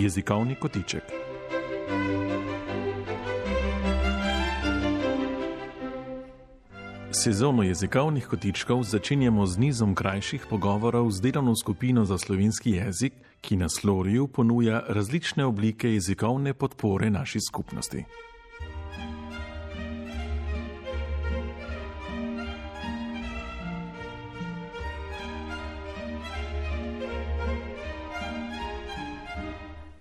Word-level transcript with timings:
Jezikovni 0.00 0.54
kotiček. 0.54 1.02
Sezono 7.12 7.62
jezikovnih 7.62 8.26
kotičkov 8.26 8.82
začenjamo 8.82 9.46
z 9.46 9.58
nizom 9.58 9.94
krajših 9.94 10.46
pogovorov 10.50 11.10
z 11.10 11.20
delovno 11.20 11.52
skupino 11.56 12.04
za 12.04 12.18
slovenski 12.18 12.70
jezik, 12.70 13.12
ki 13.40 13.56
na 13.56 13.68
Sloriju 13.68 14.28
ponuja 14.28 14.80
različne 14.88 15.44
oblike 15.44 15.92
jezikovne 15.92 16.54
podpore 16.54 17.10
naši 17.10 17.38
skupnosti. 17.40 18.04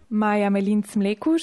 Maja 0.09 0.49
Melinc 0.49 0.95
Mlekuš. 0.95 1.41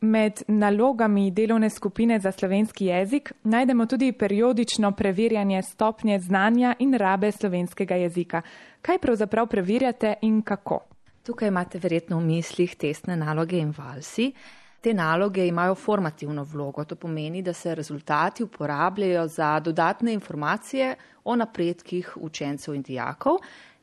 Med 0.00 0.42
nalogami 0.48 1.30
delovne 1.30 1.70
skupine 1.70 2.18
za 2.20 2.32
slovenski 2.32 2.86
jezik 2.86 3.32
najdemo 3.42 3.86
tudi 3.86 4.12
periodično 4.12 4.92
preverjanje 4.92 5.62
stopnje 5.62 6.18
znanja 6.20 6.74
in 6.78 6.94
rabe 6.94 7.32
slovenskega 7.32 7.94
jezika. 7.94 8.42
Kaj 8.82 8.98
pravzaprav 8.98 9.46
preverjate 9.46 10.14
in 10.22 10.42
kako? 10.42 10.80
Tukaj 11.22 11.48
imate 11.48 11.78
verjetno 11.78 12.18
v 12.18 12.24
mislih 12.24 12.74
testne 12.76 13.16
naloge 13.16 13.58
in 13.58 13.74
valsi. 13.78 14.32
Te 14.80 14.94
naloge 14.94 15.46
imajo 15.46 15.74
formativno 15.74 16.44
vlogo, 16.44 16.84
to 16.84 16.96
pomeni, 16.96 17.42
da 17.42 17.52
se 17.52 17.74
rezultati 17.74 18.42
uporabljajo 18.42 19.26
za 19.28 19.60
dodatne 19.60 20.12
informacije 20.12 20.96
o 21.24 21.36
napredkih 21.36 22.16
učencev 22.16 22.74
in 22.74 22.82
dijakov 22.82 23.38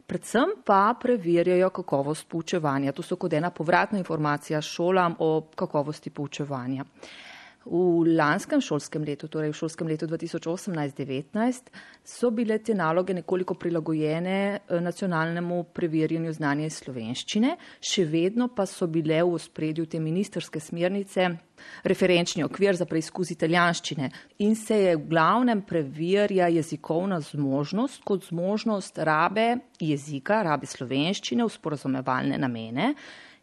predvsem 0.08 0.58
pa 0.66 0.96
preverjajo 1.00 1.70
kakovost 1.70 2.28
poučevanja. 2.30 2.96
To 2.96 3.04
so 3.04 3.20
kot 3.20 3.34
ena 3.34 3.52
povratna 3.52 4.00
informacija 4.00 4.62
šolam 4.62 5.16
o 5.20 5.32
kakovosti 5.56 6.10
poučevanja. 6.10 6.86
V 7.68 8.08
lanskem 8.16 8.62
šolskem 8.64 9.04
letu, 9.04 9.28
torej 9.28 9.52
v 9.52 9.58
šolskem 9.60 9.90
letu 9.92 10.08
2018-2019, 10.08 11.72
so 12.00 12.30
bile 12.32 12.62
te 12.64 12.72
naloge 12.72 13.14
nekoliko 13.14 13.58
prilagojene 13.60 14.38
eh, 14.56 14.80
nacionalnemu 14.82 15.64
preverjanju 15.76 16.32
znanja 16.34 16.70
iz 16.70 16.80
slovenščine, 16.80 17.58
še 17.84 18.06
vedno 18.08 18.48
pa 18.56 18.66
so 18.66 18.88
bile 18.88 19.20
v 19.20 19.36
ospredju 19.36 19.86
te 19.92 20.00
ministerske 20.00 20.64
smernice 20.64 21.28
referenčni 21.84 22.44
okvir 22.46 22.76
za 22.76 22.86
preizkus 22.86 23.32
italijanščine 23.32 24.10
in 24.46 24.56
se 24.56 24.78
je 24.82 24.96
v 24.96 25.08
glavnem 25.10 25.62
preverja 25.62 26.48
jezikovna 26.54 27.20
zmožnost 27.22 28.04
kot 28.08 28.30
zmožnost 28.30 28.98
rabe 28.98 29.48
jezika, 29.80 30.42
rabe 30.44 30.70
slovenščine 30.70 31.46
v 31.46 31.54
sporozumevalne 31.54 32.38
namene 32.38 32.94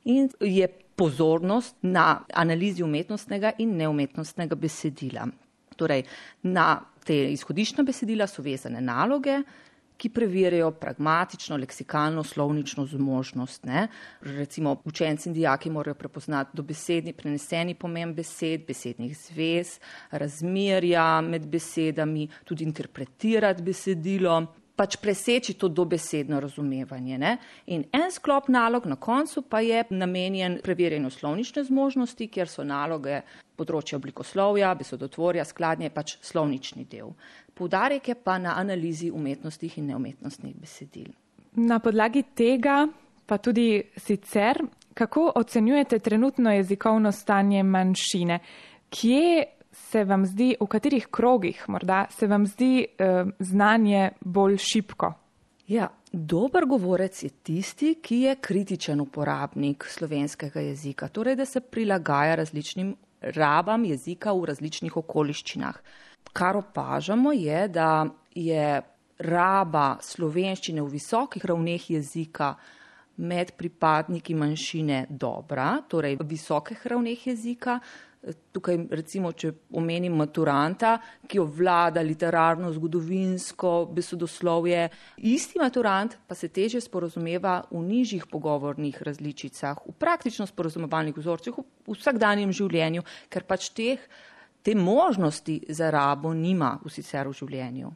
in 0.05 0.29
je 0.41 0.69
pozornost 0.97 1.77
na 1.83 2.25
analizi 2.35 2.83
umetnostnega 2.83 3.55
in 3.59 3.77
neumetnostnega 3.77 4.57
besedila. 4.57 5.27
Torej, 5.77 6.05
na 6.47 6.79
te 7.05 7.17
izhodiščna 7.33 7.85
besedila 7.85 8.29
so 8.31 8.43
vezane 8.43 8.81
naloge, 8.81 9.41
ki 9.97 10.11
preverjajo 10.11 10.71
pragmatično, 10.81 11.57
leksikalno, 11.57 12.25
slovnično 12.25 12.87
zmožnost. 12.87 13.65
Ne? 13.65 13.89
Recimo, 14.21 14.77
učenci 14.85 15.29
in 15.29 15.35
dijaki 15.35 15.71
morajo 15.71 15.95
prepoznati 15.95 16.57
dobesedni, 16.57 17.13
preneseni 17.13 17.75
pomen 17.75 18.15
besed, 18.15 18.67
besednih 18.67 19.17
zvez, 19.19 19.79
razmerja 20.11 21.21
med 21.21 21.47
besedami, 21.47 22.29
tudi 22.45 22.65
interpretirati 22.65 23.63
besedilo 23.63 24.47
pač 24.77 24.97
preseči 24.97 25.55
to 25.55 25.69
dobesedno 25.69 26.41
razumevanje. 26.41 27.19
Ne? 27.19 27.37
In 27.67 27.85
en 27.93 28.11
sklop 28.11 28.49
nalog 28.49 28.87
na 28.87 28.97
koncu 28.97 29.43
pa 29.43 29.61
je 29.61 29.85
namenjen 29.91 30.59
preverjanju 30.63 31.11
slovnične 31.11 31.65
zmožnosti, 31.65 32.29
kjer 32.29 32.51
so 32.51 32.65
naloge 32.67 33.21
področja 33.57 33.99
oblikoslovja, 34.01 34.75
besodotvorja, 34.75 35.47
skladnje 35.47 35.91
pač 35.95 36.17
slovnični 36.23 36.89
del. 36.91 37.15
Poudarek 37.55 38.09
je 38.11 38.19
pa 38.19 38.39
na 38.43 38.57
analizi 38.59 39.13
umetnostnih 39.15 39.79
in 39.79 39.93
neumetnostnih 39.93 40.57
besedil. 40.59 41.13
Na 41.55 41.79
podlagi 41.79 42.25
tega, 42.35 42.83
pa 43.27 43.39
tudi 43.39 43.79
sicer, 43.95 44.59
kako 44.95 45.31
ocenjujete 45.39 46.01
trenutno 46.03 46.51
jezikovno 46.51 47.13
stanje 47.13 47.63
manjšine? 47.63 48.41
Kje 48.91 49.45
se 49.75 50.05
vam 50.05 50.27
zdi, 50.27 50.55
v 50.61 50.67
katerih 50.71 51.07
krogih 51.11 51.65
morda 51.69 52.07
se 52.11 52.27
vam 52.27 52.47
zdi 52.47 52.87
eh, 52.87 53.25
znanje 53.39 54.11
bolj 54.21 54.59
šipko? 54.63 55.13
Ja, 55.67 55.89
dober 56.13 56.67
govorec 56.69 57.23
je 57.23 57.31
tisti, 57.31 57.95
ki 58.03 58.19
je 58.21 58.37
kritičen 58.37 59.01
uporabnik 59.01 59.85
slovenskega 59.89 60.61
jezika, 60.61 61.09
torej 61.09 61.37
da 61.37 61.45
se 61.45 61.61
prilagaja 61.61 62.35
različnim 62.35 62.95
rabam 63.21 63.85
jezika 63.85 64.33
v 64.33 64.45
različnih 64.45 64.97
okoliščinah. 64.97 65.79
Kar 66.33 66.57
opažamo 66.57 67.33
je, 67.33 67.69
da 67.69 68.07
je 68.35 68.83
raba 69.19 69.97
slovenščine 70.03 70.83
v 70.83 70.97
visokih 70.99 71.45
ravneh 71.45 71.91
jezika 71.91 72.55
med 73.17 73.53
pripadniki 73.57 74.35
manjšine 74.35 75.07
dobra, 75.09 75.79
torej 75.89 76.19
v 76.19 76.27
visokih 76.29 76.87
ravneh 76.87 77.27
jezika, 77.27 77.79
Tukaj, 78.25 78.79
recimo, 78.97 79.35
če 79.37 79.51
omenim 79.77 80.15
maturanta, 80.17 80.95
ki 81.29 81.41
obvlada 81.43 82.01
literarno, 82.01 82.71
zgodovinsko 82.73 83.73
besodoslovje, 83.93 84.87
isti 85.29 85.61
maturant 85.61 86.15
pa 86.25 86.37
se 86.39 86.49
teže 86.49 86.81
sporozumeva 86.81 87.59
v 87.69 87.83
nižjih 87.85 88.25
pogovornih 88.33 89.03
različicah, 89.05 89.83
v 89.85 89.93
praktično 90.01 90.47
sporozumevalnih 90.49 91.19
vzorcih, 91.19 91.59
v 91.59 91.99
vsakdanjem 91.99 92.55
življenju, 92.57 93.05
ker 93.29 93.45
pač 93.45 93.69
teh, 93.77 94.01
te 94.65 94.73
možnosti 94.73 95.59
za 95.69 95.91
rabo 95.93 96.33
nima 96.33 96.79
v 96.81 96.95
sicer 96.95 97.29
v 97.29 97.37
življenju. 97.37 97.93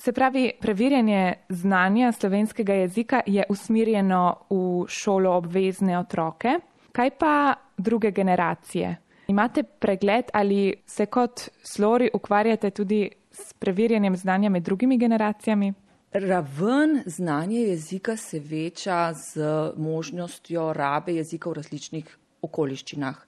Se 0.00 0.14
pravi, 0.16 0.54
preverjanje 0.60 1.50
znanja 1.52 2.12
slovenskega 2.16 2.78
jezika 2.80 3.20
je 3.26 3.44
usmirjeno 3.48 4.46
v 4.48 4.86
šolo 4.88 5.34
obvezne 5.36 5.98
otroke. 5.98 6.56
Kaj 6.96 7.10
pa 7.18 7.34
druge 7.76 8.14
generacije? 8.14 9.09
Imate 9.30 9.62
pregled 9.62 10.24
ali 10.32 10.74
se 10.86 11.06
kot 11.06 11.48
slori 11.62 12.10
ukvarjate 12.14 12.70
tudi 12.70 13.10
s 13.30 13.52
preverjanjem 13.52 14.16
znanja 14.16 14.48
med 14.50 14.62
drugimi 14.62 14.98
generacijami? 14.98 15.72
Raven 16.12 17.02
znanja 17.06 17.58
jezika 17.58 18.16
se 18.16 18.40
veča 18.40 19.12
z 19.14 19.42
možnostjo 19.76 20.72
rabe 20.72 21.14
jezika 21.14 21.50
v 21.50 21.60
različnih 21.60 22.16
okoliščinah. 22.42 23.20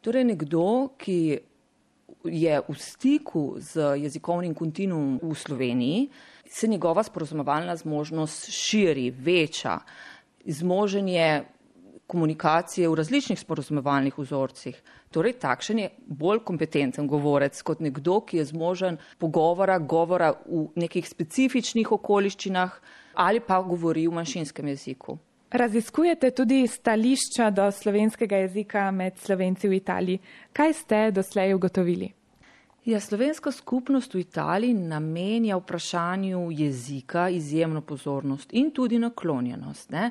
Torej 0.00 0.24
nekdo, 0.24 0.92
ki 0.98 1.38
je 2.24 2.60
v 2.68 2.76
stiku 2.78 3.56
z 3.58 3.96
jezikovnim 4.04 4.54
kontinuum 4.54 5.18
v 5.22 5.34
Sloveniji, 5.34 6.04
se 6.46 6.68
njegova 6.68 7.02
sporozumevalna 7.02 7.76
zmožnost 7.76 8.50
širi, 8.50 9.10
veča. 9.10 9.80
Zmožen 10.46 11.08
je 11.08 11.44
komunikacije 12.06 12.88
v 12.88 12.94
različnih 12.94 13.40
sporozumevalnih 13.40 14.18
vzorcih. 14.18 14.82
Torej, 15.10 15.32
takšen 15.40 15.78
je 15.78 15.90
bolj 16.06 16.42
kompetenten 16.44 17.06
govorec 17.08 17.62
kot 17.62 17.80
nekdo, 17.80 18.20
ki 18.20 18.36
je 18.36 18.44
zmožen 18.52 18.98
pogovora, 19.18 19.78
govora 19.78 20.32
v 20.46 20.68
nekih 20.76 21.08
specifičnih 21.08 21.92
okoliščinah 21.92 22.80
ali 23.14 23.40
pa 23.40 23.60
govori 23.62 24.06
v 24.08 24.16
manjšinskem 24.20 24.68
jeziku. 24.68 25.18
Raziskujete 25.52 26.30
tudi 26.30 26.66
stališča 26.66 27.50
do 27.50 27.66
slovenskega 27.70 28.36
jezika 28.46 28.90
med 28.90 29.18
slovenci 29.20 29.68
v 29.68 29.76
Italiji. 29.76 30.20
Kaj 30.52 30.72
ste 30.72 31.00
doslej 31.12 31.54
ugotovili? 31.54 32.08
Ja, 32.84 33.00
slovenska 33.00 33.52
skupnost 33.52 34.14
v 34.14 34.24
Italiji 34.24 34.74
namenja 34.74 35.56
vprašanju 35.56 36.48
jezika 36.50 37.28
izjemno 37.28 37.80
pozornost 37.80 38.48
in 38.52 38.70
tudi 38.70 38.98
naklonjenost. 38.98 39.90
Ne? 39.90 40.10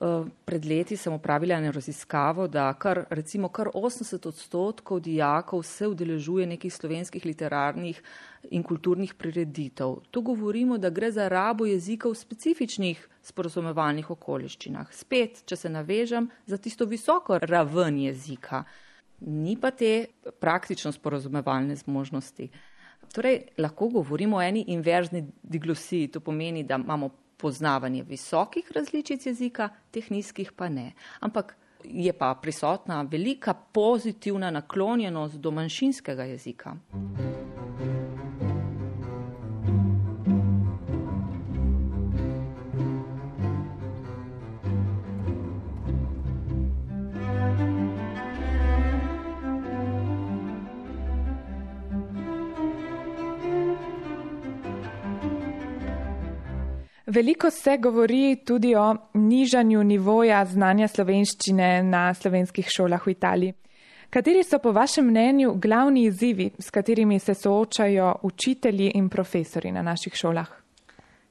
Eh, 0.00 0.24
pred 0.44 0.64
leti 0.64 0.96
sem 0.96 1.12
upravila 1.12 1.54
eno 1.56 1.70
raziskavo, 1.72 2.46
da 2.48 2.72
kar, 2.72 3.04
recimo 3.10 3.48
kar 3.48 3.70
80 3.74 4.28
odstotkov 4.28 5.00
dijakov 5.00 5.62
se 5.62 5.88
udeležuje 5.88 6.46
nekih 6.46 6.74
slovenskih 6.74 7.24
literarnih 7.24 8.02
in 8.50 8.62
kulturnih 8.62 9.14
prireditev. 9.14 9.96
To 10.10 10.20
govorimo, 10.20 10.78
da 10.78 10.90
gre 10.90 11.10
za 11.10 11.28
rabo 11.28 11.64
jezika 11.66 12.08
v 12.08 12.14
specifičnih 12.14 13.08
sporozumevalnih 13.22 14.10
okoliščinah. 14.10 14.92
Spet, 14.92 15.42
če 15.48 15.56
se 15.56 15.72
navežem, 15.72 16.28
za 16.46 16.58
tisto 16.60 16.84
visoko 16.84 17.38
raven 17.38 17.98
jezika. 17.98 18.64
Ni 19.20 19.56
pa 19.56 19.70
te 19.70 20.06
praktično 20.40 20.92
sporozumevalne 20.92 21.76
zmožnosti. 21.76 22.50
Torej, 23.14 23.46
lahko 23.58 23.88
govorimo 23.88 24.36
o 24.36 24.42
eni 24.42 24.64
inverzni 24.76 25.24
diglosiji, 25.42 26.12
to 26.12 26.20
pomeni, 26.20 26.64
da 26.68 26.76
imamo 26.76 27.10
poznavanje 27.36 28.02
visokih 28.02 28.72
različic 28.74 29.26
jezika, 29.26 29.68
teh 29.90 30.10
nizkih 30.10 30.52
pa 30.52 30.68
ne. 30.68 30.92
Ampak 31.20 31.56
je 31.84 32.12
pa 32.12 32.34
prisotna 32.42 33.02
velika 33.02 33.54
pozitivna 33.54 34.50
naklonjenost 34.50 35.34
do 35.34 35.50
manjšinskega 35.50 36.24
jezika. 36.24 36.76
Veliko 57.16 57.50
se 57.50 57.78
govori 57.78 58.36
tudi 58.44 58.74
o 58.74 58.96
nižanju 59.14 59.84
nivoja 59.84 60.42
znanja 60.44 60.84
slovenščine 60.88 61.68
na 61.82 62.10
slovenskih 62.14 62.66
šolah 62.68 63.06
v 63.06 63.14
Italiji. 63.14 63.54
Kateri 64.12 64.42
so 64.44 64.58
po 64.60 64.72
vašem 64.76 65.06
mnenju 65.08 65.54
glavni 65.54 66.02
izzivi, 66.10 66.50
s 66.58 66.70
katerimi 66.70 67.18
se 67.18 67.34
soočajo 67.34 68.10
učitelji 68.22 68.90
in 68.94 69.08
profesori 69.08 69.72
na 69.72 69.82
naših 69.82 70.12
šolah? 70.12 70.50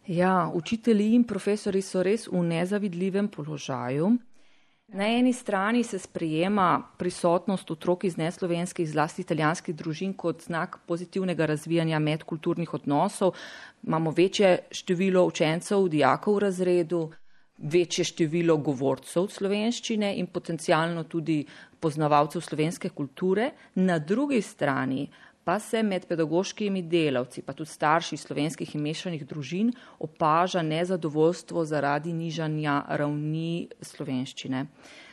Ja, 0.07 0.49
učitelji 0.53 1.11
in 1.13 1.23
profesori 1.23 1.81
so 1.81 2.01
res 2.03 2.25
v 2.31 2.41
nezavidljivem 2.41 3.27
položaju. 3.27 4.09
Na 4.87 5.07
eni 5.07 5.33
strani 5.33 5.83
se 5.83 5.99
sprejema 5.99 6.83
prisotnost 6.97 7.71
otrok 7.71 8.03
iz 8.03 8.17
neslovenskih, 8.17 8.89
zlasti 8.89 9.21
italijanskih 9.21 9.75
družin 9.75 10.13
kot 10.13 10.43
znak 10.45 10.77
pozitivnega 10.85 11.45
razvijanja 11.45 11.99
medkulturnih 11.99 12.73
odnosov. 12.73 13.33
Imamo 13.83 14.11
večje 14.11 14.59
število 14.71 15.25
učencev, 15.25 15.87
dijakov 15.89 16.35
v 16.35 16.43
razredu, 16.45 17.01
večje 17.57 18.05
število 18.05 18.57
govorcev 18.57 19.27
slovenščine 19.27 20.13
in 20.19 20.27
potencialno 20.27 21.03
tudi 21.03 21.41
poznavalcev 21.79 22.41
slovenske 22.41 22.89
kulture. 22.89 23.51
Na 23.75 23.99
drugi 23.99 24.41
strani 24.41 25.07
pa 25.45 25.59
se 25.59 25.83
med 25.83 26.07
pedagoškimi 26.09 26.81
delavci, 26.81 27.41
pa 27.45 27.53
tudi 27.53 27.69
starši 27.69 28.17
slovenskih 28.17 28.75
in 28.75 28.81
mešanih 28.81 29.25
družin 29.29 29.71
opaža 29.99 30.61
nezadovoljstvo 30.65 31.65
zaradi 31.65 32.13
nižanja 32.13 32.81
ravni 32.89 33.67
slovenščine. 33.81 34.65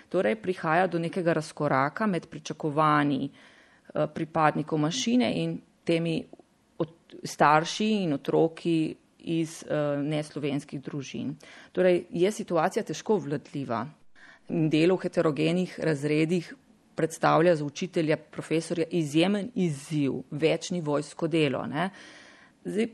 Torej 0.09 0.37
prihaja 0.43 0.87
do 0.89 0.99
nekega 0.99 1.37
razkoraka 1.37 2.07
med 2.07 2.27
pričakovanji 2.33 3.29
eh, 3.29 4.07
pripadnikov 4.15 4.81
mašine 4.81 5.33
in 5.43 5.61
temi 5.85 6.23
starši 7.25 7.89
in 8.03 8.13
otroki 8.13 8.95
iz 9.23 9.63
uh, 9.63 10.01
neslovenskih 10.03 10.81
družin. 10.83 11.37
Torej 11.73 12.07
je 12.11 12.33
situacija 12.33 12.83
težko 12.83 13.21
vladljiva. 13.23 13.85
Delo 14.49 14.97
v 14.97 15.05
heterogenih 15.07 15.77
razredih 15.79 16.49
predstavlja 16.95 17.57
za 17.57 17.65
učitelja, 17.65 18.17
profesorja 18.17 18.85
izjemen 18.91 19.51
izziv, 19.55 20.13
večni 20.31 20.81
vojsko 20.81 21.29
delo. 21.29 21.67
Zdaj, 22.65 22.89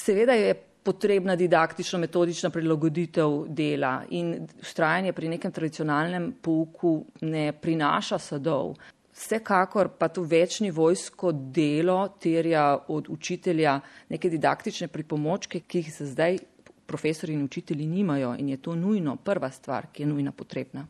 seveda 0.00 0.32
je 0.32 0.54
potrebna 0.82 1.36
didaktično 1.36 1.98
metodična 1.98 2.50
prilagoditev 2.50 3.44
dela 3.48 4.02
in 4.10 4.46
ustrajanje 4.60 5.12
pri 5.12 5.28
nekem 5.28 5.52
tradicionalnem 5.52 6.32
pouku 6.42 7.04
ne 7.20 7.52
prinaša 7.52 8.18
sadov. 8.18 8.74
Vsekakor 9.12 9.88
pa 9.98 10.08
to 10.08 10.22
večni 10.22 10.70
vojsko 10.70 11.32
delo 11.32 12.08
terja 12.20 12.78
od 12.88 13.08
učitelja 13.08 13.80
neke 14.08 14.30
didaktične 14.30 14.88
pripomočke, 14.88 15.60
ki 15.60 15.78
jih 15.78 15.92
se 15.94 16.06
zdaj 16.06 16.38
profesori 16.86 17.32
in 17.32 17.44
učitelji 17.44 17.86
nimajo 17.86 18.34
in 18.38 18.48
je 18.48 18.56
to 18.56 18.74
nujno, 18.74 19.16
prva 19.16 19.50
stvar, 19.50 19.86
ki 19.92 20.02
je 20.02 20.06
nujna 20.06 20.32
potrebna. 20.32 20.86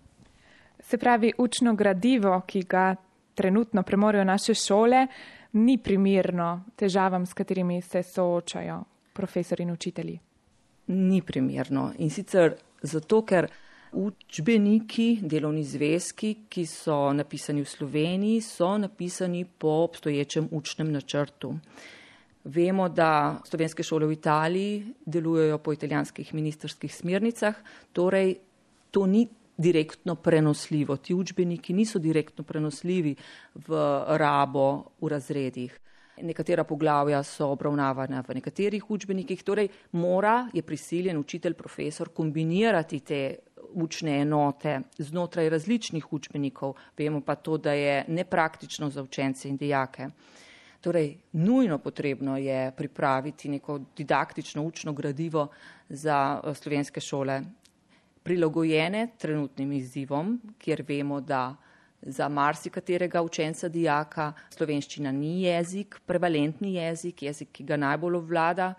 Se 0.83 0.99
pravi, 0.99 1.33
učno 1.39 1.75
gradivo, 1.75 2.41
ki 2.47 2.63
ga 2.63 2.97
trenutno 3.35 3.83
premorejo 3.83 4.25
naše 4.25 4.55
šole, 4.55 5.07
ni 5.53 5.79
primerno 5.79 6.65
težavam, 6.77 7.27
s 7.27 7.35
katerimi 7.35 7.83
se 7.83 8.03
soočajo 8.03 8.83
profesori 9.13 9.63
in 9.63 9.71
učitelji. 9.71 10.19
Ni 10.87 11.23
primerno 11.23 11.93
in 11.99 12.11
sicer 12.11 12.55
zato, 12.83 13.23
ker 13.23 13.49
učbeniki, 13.93 15.19
delovni 15.23 15.65
zvezki, 15.65 16.35
ki 16.49 16.67
so 16.67 17.13
napisani 17.13 17.65
v 17.65 17.69
Sloveniji, 17.69 18.41
so 18.41 18.77
napisani 18.79 19.45
po 19.45 19.69
obstoječem 19.69 20.49
učnem 20.51 20.93
načrtu. 20.93 21.55
Vemo, 22.45 22.89
da 22.89 23.41
slovenske 23.45 23.83
šole 23.83 24.07
v 24.07 24.13
Italiji 24.13 24.95
delujejo 25.07 25.59
po 25.59 25.73
italijanskih 25.73 26.35
ministerskih 26.35 26.95
smernicah, 26.95 27.55
torej 27.93 28.37
to 28.91 29.07
ni 29.07 29.27
direktno 29.61 30.15
prenosljivo. 30.15 30.97
Ti 30.97 31.15
učbeniki 31.15 31.73
niso 31.73 31.99
direktno 31.99 32.45
prenosljivi 32.45 33.15
v 33.55 33.77
rabo 34.17 34.85
v 35.01 35.09
razredih. 35.09 35.79
Nekatera 36.23 36.65
poglavja 36.65 37.23
so 37.25 37.49
obravnavana 37.49 38.23
v 38.29 38.35
nekaterih 38.41 38.91
učbenikih, 38.91 39.43
torej 39.45 39.69
mora, 39.93 40.49
je 40.53 40.63
prisiljen 40.63 41.19
učitelj, 41.19 41.55
profesor 41.55 42.09
kombinirati 42.09 43.01
te 43.01 43.21
učne 43.73 44.19
enote 44.21 44.81
znotraj 44.99 45.49
različnih 45.49 46.13
učbenikov. 46.13 46.75
Vemo 46.99 47.21
pa 47.21 47.35
to, 47.35 47.57
da 47.57 47.73
je 47.73 48.05
nepraktično 48.09 48.91
za 48.91 49.03
učence 49.03 49.49
in 49.49 49.57
dijake. 49.57 50.09
Torej, 50.81 51.17
nujno 51.33 51.79
potrebno 51.79 52.37
je 52.37 52.73
pripraviti 52.77 53.49
neko 53.49 53.81
didaktično 53.97 54.63
učno 54.63 54.93
gradivo 54.93 55.49
za 55.89 56.41
eh, 56.45 56.55
slovenske 56.55 57.01
šole 57.01 57.43
prilagojene 58.23 59.09
trenutnim 59.19 59.73
izzivom, 59.73 60.41
kjer 60.59 60.85
vemo, 60.89 61.21
da 61.21 61.57
za 62.03 62.29
marsikaterega 62.29 63.23
učenca 63.23 63.69
dijaka 63.69 64.33
slovenščina 64.51 65.13
ni 65.13 65.43
jezik, 65.43 66.01
prevalentni 66.07 66.75
jezik, 66.75 67.23
jezik, 67.23 67.53
ki 67.53 67.65
ga 67.65 67.77
najbolj 67.77 68.17
obvlada, 68.17 68.75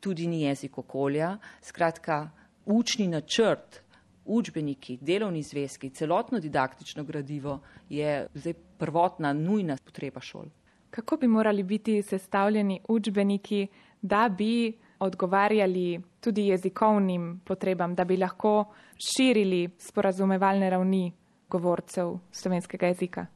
tudi 0.00 0.26
ni 0.26 0.42
jezik 0.42 0.78
okolja. 0.78 1.36
Skratka, 1.60 2.30
učni 2.66 3.08
načrt, 3.08 3.82
učbeniki, 4.24 4.98
delovni 5.00 5.42
zvezki, 5.42 5.90
celotno 5.90 6.40
didaktično 6.40 7.04
gradivo 7.04 7.60
je 7.88 8.26
zdaj 8.34 8.54
prvotna, 8.78 9.32
nujna 9.32 9.76
potreba 9.84 10.20
šol. 10.20 10.46
Kako 10.90 11.16
bi 11.16 11.28
morali 11.28 11.62
biti 11.62 12.02
sestavljeni 12.02 12.80
učbeniki, 12.88 13.66
da 14.02 14.28
bi 14.38 14.78
odgovarjali 15.02 16.00
tudi 16.20 16.46
jezikovnim 16.46 17.40
potrebam, 17.44 17.94
da 17.94 18.04
bi 18.04 18.16
lahko 18.16 18.64
širili 18.96 19.68
sporazumevalne 19.78 20.70
ravni 20.70 21.12
govorcev 21.50 22.16
slovenskega 22.32 22.86
jezika. 22.86 23.26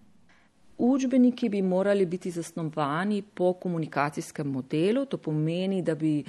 Učbeniki 0.78 1.48
bi 1.48 1.62
morali 1.62 2.06
biti 2.06 2.30
zasnovani 2.30 3.22
po 3.22 3.52
komunikacijskem 3.52 4.46
modelu, 4.46 5.06
to 5.06 5.18
pomeni, 5.18 5.82
da 5.82 5.94
bi 5.94 6.24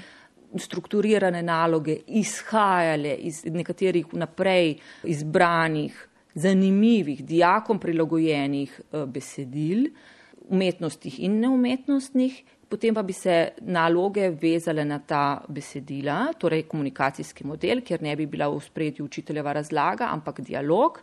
strukturirane 0.56 1.44
naloge 1.44 1.98
izhajale 2.08 3.16
iz 3.16 3.44
nekaterih 3.46 4.14
naprej 4.14 4.78
izbranih, 5.04 6.08
zanimivih, 6.34 7.26
dijakom 7.26 7.80
prilagojenih 7.80 8.82
eh, 8.82 9.06
besedil, 9.06 9.90
umetnostnih 10.50 11.20
in 11.20 11.40
neumetnostnih, 11.40 12.44
potem 12.70 12.94
pa 12.94 13.04
bi 13.04 13.14
se 13.14 13.54
naloge 13.62 14.30
vezale 14.30 14.86
na 14.86 15.00
ta 15.00 15.42
besedila, 15.48 16.34
torej 16.38 16.68
komunikacijski 16.68 17.48
model, 17.48 17.82
kjer 17.82 18.04
ne 18.04 18.16
bi 18.16 18.26
bila 18.26 18.50
v 18.52 18.60
spredju 18.62 19.06
učiteljeva 19.06 19.54
razlaga, 19.54 20.12
ampak 20.12 20.42
dialog. 20.42 21.02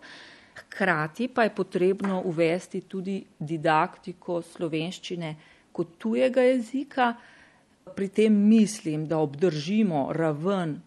Hkrati 0.54 1.28
pa 1.28 1.42
je 1.42 1.54
potrebno 1.54 2.23
uvesti 2.25 2.80
tudi 2.80 3.18
didaktiko 3.38 4.42
slovenščine 4.42 5.35
kot 5.73 5.97
tujega 5.99 6.44
jezika. 6.47 7.14
Pri 7.94 8.09
tem 8.09 8.37
mislim, 8.49 9.09
da 9.09 9.18
obdržimo 9.18 10.09
raven 10.12 10.78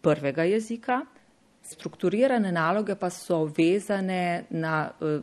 prvega 0.00 0.44
jezika, 0.44 1.02
strukturirane 1.62 2.52
naloge 2.52 2.94
pa 2.94 3.10
so 3.10 3.44
vezane 3.44 4.44
na 4.50 4.90
uh, 5.00 5.20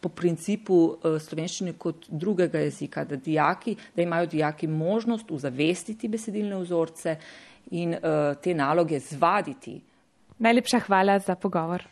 po 0.00 0.08
principu 0.08 0.74
uh, 0.74 1.16
slovenščine 1.20 1.74
kot 1.78 2.06
drugega 2.08 2.62
jezika, 2.64 3.04
da, 3.04 3.16
dijaki, 3.16 3.76
da 3.96 4.02
imajo 4.02 4.26
dijaki 4.26 4.66
možnost 4.66 5.30
uzavestiti 5.30 6.08
besedilne 6.08 6.56
vzorce 6.62 7.16
in 7.70 7.94
uh, 7.94 8.34
te 8.42 8.54
naloge 8.54 9.00
zvaditi. 9.00 9.80
Najlepša 10.38 10.80
hvala 10.88 11.18
za 11.18 11.34
pogovor. 11.34 11.84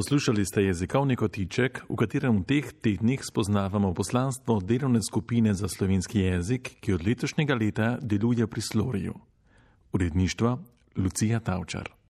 Poslušali 0.00 0.46
ste 0.46 0.62
jezikovni 0.62 1.12
kotiček, 1.12 1.84
v 1.84 1.96
katerem 2.00 2.40
v 2.40 2.44
teh 2.48 2.64
tednih 2.72 3.20
spoznavamo 3.20 3.92
poslanstvo 3.92 4.56
delovne 4.64 5.02
skupine 5.04 5.52
za 5.52 5.68
slovenski 5.68 6.24
jezik, 6.24 6.80
ki 6.80 6.96
od 6.96 7.04
letošnjega 7.04 7.54
leta 7.54 7.88
deluje 8.00 8.46
pri 8.48 8.62
Sloriju. 8.64 9.14
Uredništvo 9.92 10.56
Lucija 10.96 11.40
Tavčar. 11.44 11.92